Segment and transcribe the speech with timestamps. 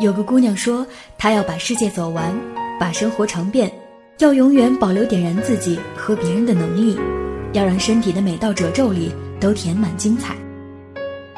[0.00, 2.32] 有个姑娘说，她要把世界走完，
[2.78, 3.70] 把生活尝遍，
[4.18, 6.96] 要永远保留点燃自己和别人的能力，
[7.52, 10.36] 要让身体的每道褶皱里都填满精彩。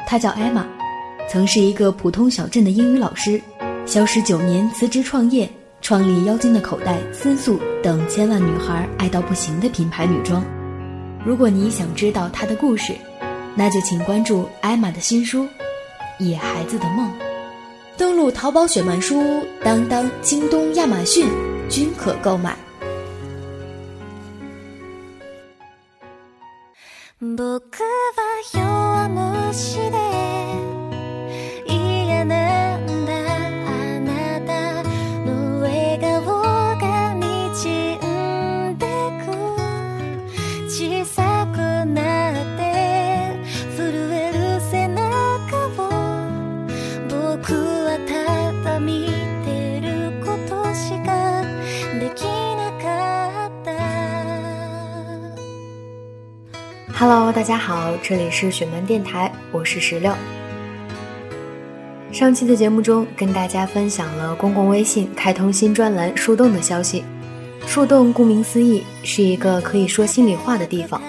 [0.05, 0.67] 她叫艾玛，
[1.27, 3.41] 曾是一个普通小镇的英语老师，
[3.87, 5.49] 消失九年，辞职创业，
[5.81, 10.45] 创立妖精的口袋、思素等千万女孩爱到不行的品牌女装。
[11.25, 12.93] 如果你想知道她的故事，
[13.55, 15.43] 那就请关注艾玛的新书
[16.19, 17.07] 《野孩子的梦》。
[17.97, 21.27] 登录淘宝、雪漫书、当当、京东、亚马逊，
[21.69, 22.57] 均可购买。
[27.19, 27.61] Hello，
[57.41, 60.13] 大家好，这里是雪漫电台，我是石榴。
[62.11, 67.03] 上期的节目中，跟大家分享了公共微信开通新专栏“树洞”的消息。
[67.65, 71.01] 树洞顾名思义，是一个可以说心里话的地方。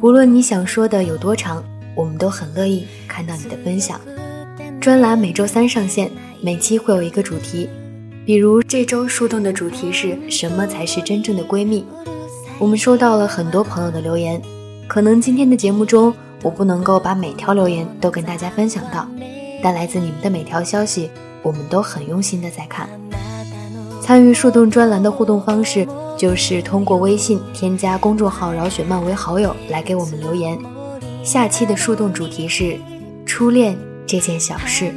[0.00, 1.62] 无论你想说的有多长，
[1.94, 4.00] 我们都很乐意看到你的分享。
[4.80, 6.10] 专栏每周三上线，
[6.40, 7.68] 每期会有一个主题。
[8.24, 11.84] 比如这周树洞的主题是什么才是真正的闺蜜？
[12.58, 14.40] 我们收到了很多朋友的留言。
[14.88, 19.06] 可能今天的节目中，我不能够把每条留言都跟大家分享到，
[19.62, 21.10] 但来自你们的每条消息，
[21.42, 22.88] 我们都很用心的在看。
[24.02, 30.58] 参与树洞专栏的互动方式，就是通过微信添加公众号“饶雪漫”为好友来给我们留言。
[31.22, 32.78] 下期的树洞主题是
[33.26, 34.94] 初恋这件小事。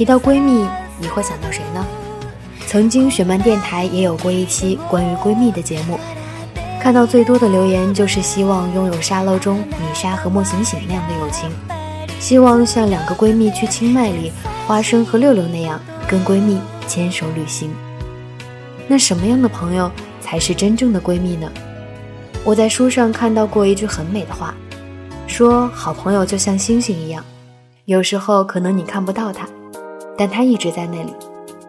[0.00, 0.66] 提到闺蜜，
[0.98, 1.86] 你会想到谁呢？
[2.66, 6.00] 曾经雪漫电台也有过一期关于闺蜜的节目，
[6.80, 11.50] 看到最多的留言就是希望拥有沙漏中米莎和莫醒醒那样的友情，
[12.18, 14.32] 希望像两个闺蜜去清迈里
[14.66, 15.78] 花生和六六那样
[16.08, 17.70] 跟闺蜜牵手旅行。
[18.88, 21.52] 那什么样的朋友才是真正的闺蜜呢？
[22.42, 24.54] 我在书上看到过一句很美的话，
[25.26, 27.22] 说好朋友就像星星一样，
[27.84, 29.46] 有时候可能你看不到他。
[30.16, 31.14] 但他一直在那里，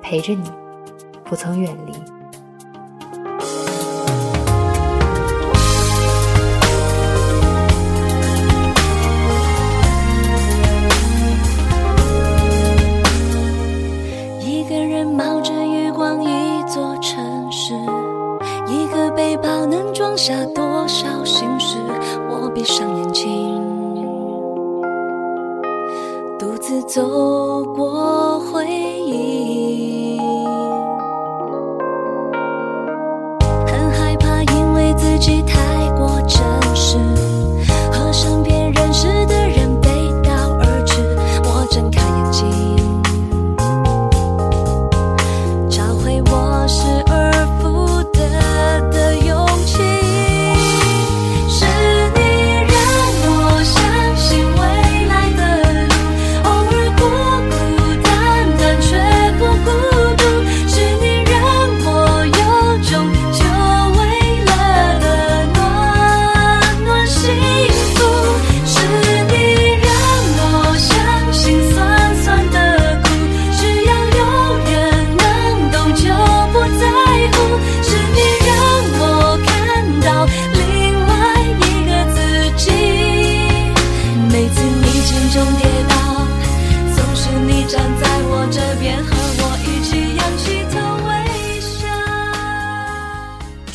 [0.02, 0.44] 陪着你，
[1.24, 1.94] 不曾远离。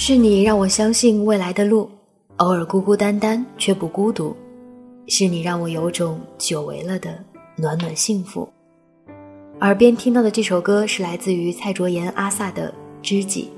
[0.08, 1.90] 是你让我相信未来的路，
[2.36, 4.36] 偶尔孤孤单单却不孤独。
[5.08, 7.18] 是你让我有种久违了的
[7.56, 8.48] 暖暖幸福。
[9.62, 12.68] 耳边听到的这首歌是来自于蔡卓妍阿萨的
[13.02, 13.50] 《知己》。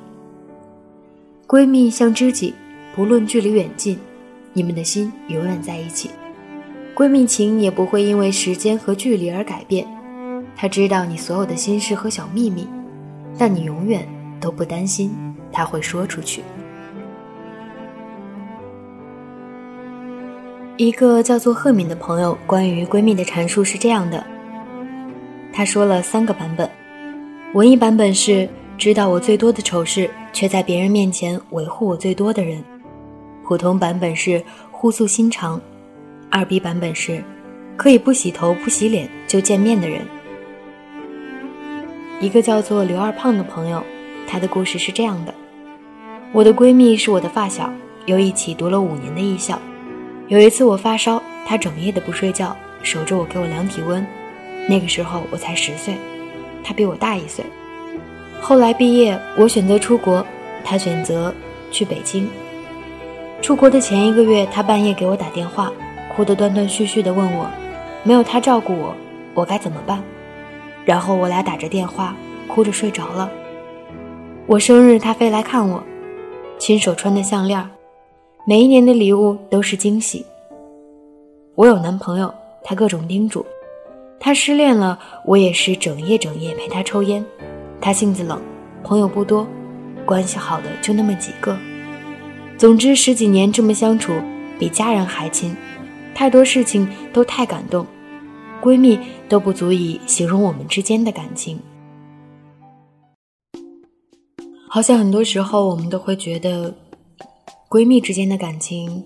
[1.46, 2.54] 闺蜜像知己，
[2.96, 3.98] 不论距离远近，
[4.54, 6.08] 你们的心永远在一起。
[6.94, 9.86] 闺蜜情也不会因为时间和距离而改变。
[10.56, 12.66] 她知道你所有的心事和小秘密，
[13.36, 14.08] 但你永远
[14.40, 15.14] 都不担心
[15.52, 16.42] 他会说出去。
[20.76, 24.24] 一个叫做赫敏的朋友关于闺蜜的阐述是这样的，
[25.52, 26.70] 她说了三个版本，
[27.52, 32.62] 文艺版本是知道我最多的丑事，却在别人面前维护我最多的人；
[33.44, 34.40] 普通版本是
[34.70, 35.60] 互诉心肠；
[36.30, 37.20] 二逼版本是
[37.76, 40.02] 可以不洗头不洗脸就见面的人。
[42.20, 43.82] 一个叫做刘二胖的朋友
[44.28, 45.34] 她的故事是这样的：
[46.32, 47.72] 我的闺蜜是我的发小，
[48.04, 49.58] 又一起读了五年的艺校。
[50.28, 54.06] 有一次我发烧，她整夜的不睡觉，守着我给我量体温。
[54.68, 55.96] 那个时候我才十岁，
[56.62, 57.42] 她比我大一岁。
[58.38, 60.24] 后来毕业，我选择出国，
[60.62, 61.34] 她选择
[61.70, 62.28] 去北京。
[63.40, 65.72] 出国的前一个月，她半夜给我打电话，
[66.14, 67.48] 哭得断断续续的问我，
[68.02, 68.94] 没有他照顾我，
[69.32, 70.02] 我该怎么办？
[70.84, 72.14] 然后我俩打着电话，
[72.46, 73.30] 哭着睡着了。
[74.48, 75.84] 我生日，他飞来看我，
[76.58, 77.62] 亲手穿的项链。
[78.46, 80.24] 每一年的礼物都是惊喜。
[81.54, 82.32] 我有男朋友，
[82.64, 83.44] 他各种叮嘱；
[84.18, 87.22] 他失恋了，我也是整夜整夜陪他抽烟。
[87.78, 88.40] 他性子冷，
[88.82, 89.46] 朋友不多，
[90.06, 91.54] 关系好的就那么几个。
[92.56, 94.14] 总之十几年这么相处，
[94.58, 95.54] 比家人还亲，
[96.14, 97.86] 太多事情都太感动，
[98.62, 98.98] 闺蜜
[99.28, 101.60] 都不足以形容我们之间的感情。
[104.78, 106.72] 好像很多时候我们都会觉得。
[107.68, 109.04] 闺蜜之间的感情，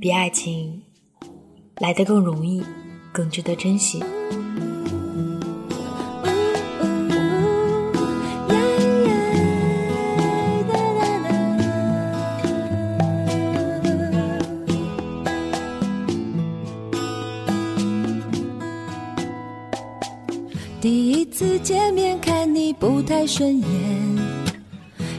[0.00, 0.80] 比爱情
[1.76, 2.64] 来得更容易，
[3.12, 4.02] 更值得珍惜。
[20.80, 23.87] 第一次见面，看你不太顺眼。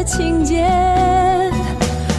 [0.00, 0.64] 的情节。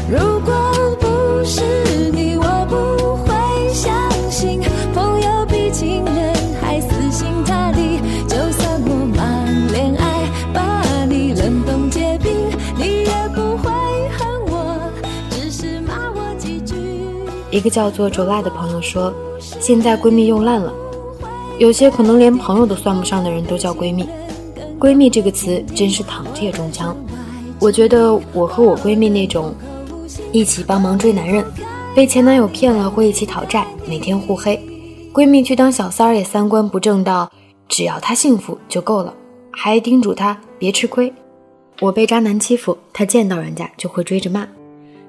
[0.07, 0.53] 如果
[0.99, 3.91] 不是你，我不会相
[4.29, 4.61] 信
[4.93, 7.99] 朋友比情人还死心塌地。
[8.27, 12.31] 就算我忙恋爱，把你冷冻结冰，
[12.77, 13.71] 你也不会
[14.15, 14.79] 恨我，
[15.31, 16.75] 只是骂我几句。
[17.49, 19.11] 一个叫做卓赖的朋友说
[19.59, 20.71] ：“现在闺蜜用烂了，
[21.57, 24.07] 有些可能连朋友都算不上的人都叫闺蜜。
[24.79, 26.95] 闺蜜这个词真是躺着也中枪。
[27.61, 29.53] 我觉得我和我闺蜜那种。”
[30.33, 31.45] 一起帮忙追男人，
[31.95, 34.59] 被前男友骗了会一起讨债，每天互黑。
[35.13, 37.29] 闺蜜去当小三儿也三观不正到，
[37.69, 39.13] 只要他幸福就够了，
[39.51, 41.13] 还叮嘱他别吃亏。
[41.79, 44.47] 我被渣男欺负，他见到人家就会追着骂。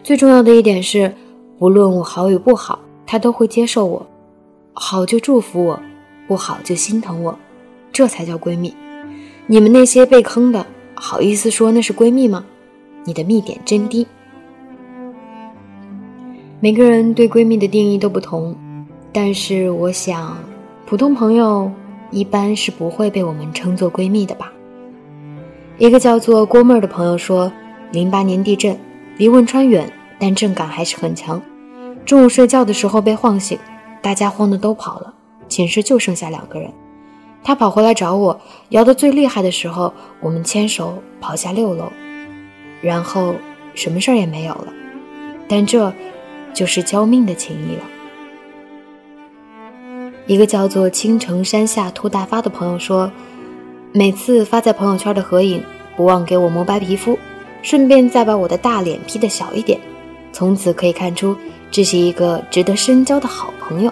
[0.05, 1.13] 最重要的一点是，
[1.59, 4.07] 不论我好与不好，他都会接受我，
[4.73, 5.81] 好就祝福我，
[6.29, 7.37] 不好就心疼我，
[7.93, 8.75] 这才叫闺蜜。
[9.47, 10.65] 你们那些被坑的，
[11.05, 12.45] 好意思说那是闺蜜吗？
[13.03, 14.07] 你的蜜点真低。
[16.61, 18.56] 每个人对闺蜜的定义都不同，
[19.13, 20.39] 但是我想，
[20.87, 21.69] 普通朋友
[22.13, 24.53] 一般是不会被我们称作闺蜜的吧。
[25.77, 27.53] 一个叫做郭妹儿的朋友说，
[27.91, 28.79] 零八年地震，
[29.17, 31.43] 离汶川远，但震感还是很强。
[32.06, 33.59] 中午睡觉的时候被晃醒，
[34.01, 35.13] 大家慌得都跑了，
[35.49, 36.73] 寝室就剩下两个人。
[37.44, 41.93] 他跑回来找我，摇得最厉害的时候，我们牵手跑下六楼，
[42.81, 43.34] 然后
[43.75, 44.72] 什么事儿也没有了。
[45.49, 45.93] 但这。
[46.55, 47.82] 就是交命的情谊了。
[50.27, 53.11] 一个叫做“青城山下兔大发”的朋友说，
[53.91, 55.65] 每次发在朋友圈的合影，
[55.96, 57.19] 不忘给我磨白皮肤，
[57.63, 59.81] 顺便再把我的大脸 P 的小一点，
[60.31, 61.34] 从此可以看出
[61.70, 63.91] 这是一个值得深交的好朋友。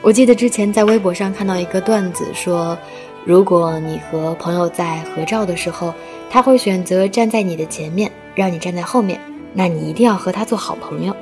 [0.00, 2.78] 我记得之前在微博上看到一个段子，说
[3.24, 5.92] 如果你和朋友在合照的时候，
[6.30, 9.20] 他会选择站在你的前面，让你站在后面。
[9.52, 11.14] 那你一定要和他做好朋友，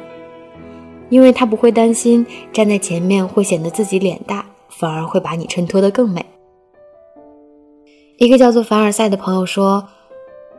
[1.09, 6.25] 因为他不会担心站在前面会显得自己脸大，反而会把你衬托得更美。
[8.19, 9.89] 一个叫做凡尔赛的朋友说，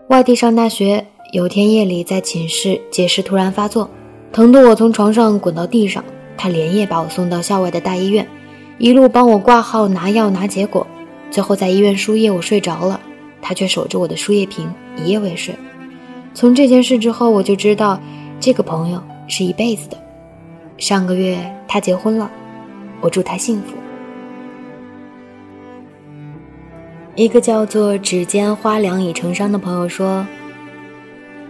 [0.10, 3.90] 外地上大学，有天夜里在寝室结石突然发作，
[4.32, 6.04] 疼得我从床上滚到地上，
[6.38, 8.25] 他连夜把我送到校外的大医院，
[8.77, 10.86] 一路帮我挂号拿药拿结果，
[11.32, 13.00] 最后在医院输液，我睡着了，
[13.41, 15.56] 他却守着我的输液瓶一夜未睡。
[16.34, 18.00] 从这件事之后，我就知道，
[18.39, 19.98] 这个朋友是一辈子的。
[20.77, 22.29] 上个月他结婚了，
[23.01, 23.74] 我祝他幸福。
[27.15, 30.24] 一个叫做“指尖花凉已成伤”的朋友说，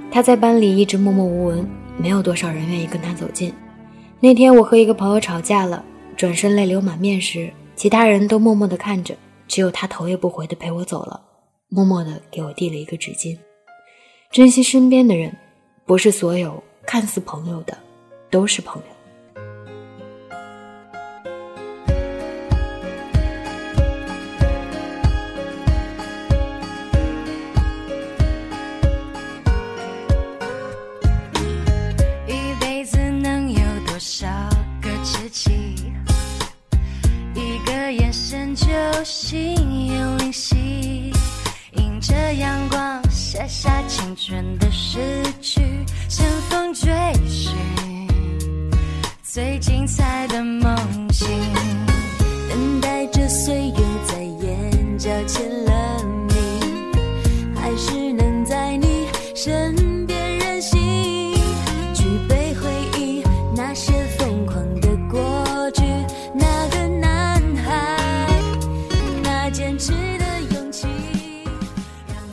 [0.10, 1.68] 他在班里一直默默无闻，
[1.98, 3.54] 没有多少人愿意跟他走近。
[4.20, 9.16] 那天我和一个朋友吵架了，转身泪流满面时，其他人都默默地看着，
[9.48, 11.22] 只有他头也不回地陪我走了，
[11.70, 13.38] 默默地给我递了一个纸巾。
[14.32, 15.32] 珍惜身边的人，
[15.86, 17.78] 不是所有看似朋友的
[18.32, 18.97] 都是朋友。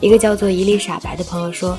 [0.05, 1.75] 一个叫做一粒傻白的朋友说：“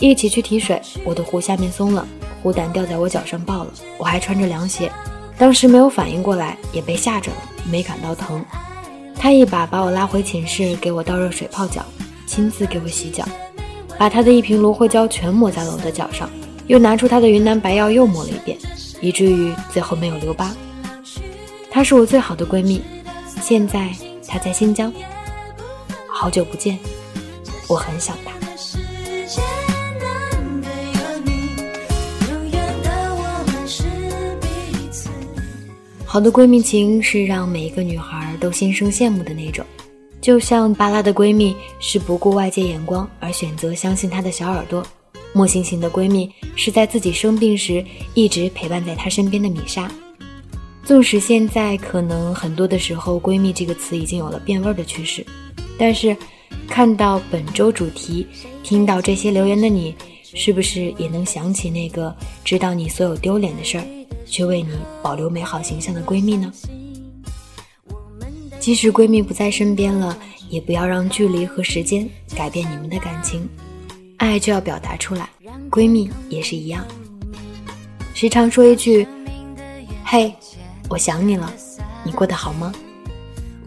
[0.00, 2.08] 一起去提水，我的壶下面松了，
[2.42, 4.90] 壶胆掉在我脚上爆了，我还穿着凉鞋，
[5.36, 7.36] 当时没有反应过来，也被吓着了，
[7.70, 8.42] 没感到疼。
[9.14, 11.84] 他一把把我拉回寝室，给我倒热水泡脚，
[12.26, 13.28] 亲自给我洗脚，
[13.98, 16.30] 把他的一瓶芦荟胶全抹在了我的脚上，
[16.66, 18.56] 又拿出他的云南白药又抹了一遍，
[19.02, 20.50] 以至于最后没有留疤。
[21.70, 22.80] 她是我最好的闺蜜，
[23.42, 23.90] 现在
[24.26, 24.90] 她在新疆，
[26.08, 26.78] 好久不见。”
[27.68, 28.32] 我很想他。
[36.04, 39.66] 好的闺蜜情是让每一个女孩都心生羡慕的那种，
[40.20, 44.86] 就像巴拉的闺蜜是不顾外界眼光而选择相信她的小耳朵，
[45.32, 49.90] 莫星星的闺蜜是在自己生病时一直陪伴在她身边的米莎。
[50.84, 55.26] 纵使现在可能很多的时候“闺蜜”这个词已经有了变味的趋势，
[55.76, 56.16] 但是
[56.68, 58.26] 看到本周主题，
[58.62, 63.84] 听到这些留言的你，是不是也能想起那个知道你所有丢脸的事儿，
[64.26, 64.70] 却为你
[65.02, 66.52] 保留美好形象的闺蜜呢？
[68.58, 70.16] 即使闺蜜不在身边了，
[70.48, 73.48] 也不要让距离和时间改变你们的感情。
[74.16, 75.28] 爱就要表达出来，
[75.70, 76.84] 闺蜜也是一样。
[78.14, 79.06] 时常说一句
[80.04, 80.32] ：“嘿，
[80.88, 81.52] 我想你了，
[82.04, 82.72] 你过得好吗？”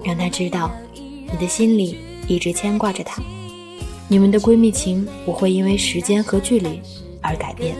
[0.03, 3.21] 让她知道，你的心里一直牵挂着她。
[4.07, 6.81] 你们的闺蜜情不会因为时间和距离
[7.21, 7.75] 而改变。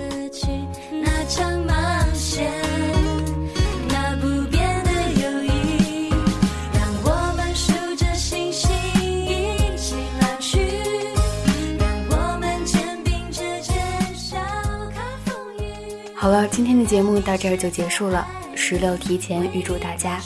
[16.14, 18.28] 好了，今天的节目到这儿就结束了。
[18.54, 20.20] 石榴提前预祝大家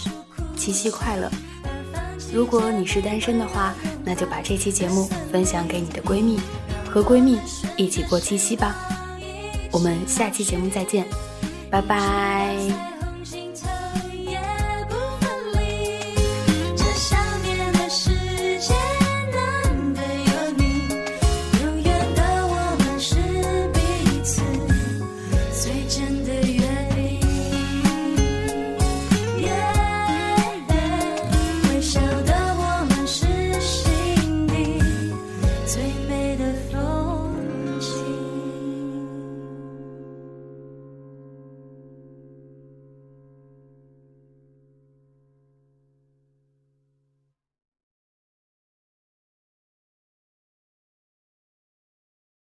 [0.57, 1.29] 七夕快乐。
[2.33, 6.39] 如果你是单身的话，那就把这期节目分享给你的闺蜜，
[6.89, 7.39] 和闺蜜
[7.77, 8.75] 一起过七夕吧。
[9.72, 11.05] 我们下期节目再见，
[11.70, 12.90] 拜拜。